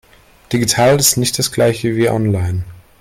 [0.51, 2.63] Digital ist nicht das Gleiche wie online.